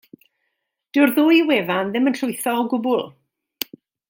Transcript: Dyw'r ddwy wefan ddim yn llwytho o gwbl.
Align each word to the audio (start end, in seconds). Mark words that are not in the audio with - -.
Dyw'r 0.97 1.13
ddwy 1.19 1.43
wefan 1.51 1.93
ddim 1.93 2.13
yn 2.13 2.19
llwytho 2.21 2.57
o 2.63 2.67
gwbl. 2.75 3.05